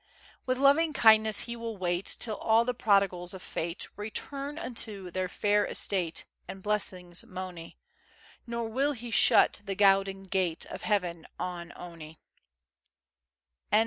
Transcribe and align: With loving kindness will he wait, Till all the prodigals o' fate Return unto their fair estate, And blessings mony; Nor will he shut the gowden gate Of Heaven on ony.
With 0.47 0.57
loving 0.57 0.93
kindness 0.93 1.45
will 1.45 1.73
he 1.73 1.77
wait, 1.77 2.15
Till 2.19 2.35
all 2.37 2.65
the 2.65 2.73
prodigals 2.73 3.35
o' 3.35 3.37
fate 3.37 3.87
Return 3.95 4.57
unto 4.57 5.11
their 5.11 5.29
fair 5.29 5.63
estate, 5.63 6.23
And 6.47 6.63
blessings 6.63 7.23
mony; 7.23 7.77
Nor 8.47 8.67
will 8.67 8.93
he 8.93 9.11
shut 9.11 9.61
the 9.63 9.75
gowden 9.75 10.23
gate 10.23 10.65
Of 10.65 10.81
Heaven 10.81 11.27
on 11.39 11.71
ony. 11.75 12.17